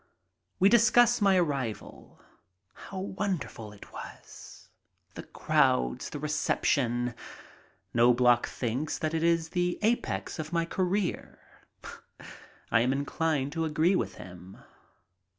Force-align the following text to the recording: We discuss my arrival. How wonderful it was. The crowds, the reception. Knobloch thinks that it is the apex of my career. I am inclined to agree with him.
We 0.59 0.67
discuss 0.67 1.21
my 1.21 1.37
arrival. 1.37 2.19
How 2.73 2.97
wonderful 2.99 3.71
it 3.71 3.93
was. 3.93 4.69
The 5.13 5.21
crowds, 5.21 6.09
the 6.09 6.17
reception. 6.17 7.13
Knobloch 7.93 8.47
thinks 8.47 8.97
that 8.97 9.13
it 9.13 9.21
is 9.21 9.49
the 9.49 9.77
apex 9.83 10.39
of 10.39 10.51
my 10.51 10.65
career. 10.65 11.37
I 12.71 12.79
am 12.79 12.91
inclined 12.91 13.51
to 13.51 13.63
agree 13.65 13.95
with 13.95 14.15
him. 14.15 14.57